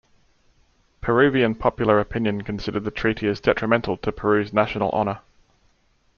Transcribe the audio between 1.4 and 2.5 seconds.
popular opinion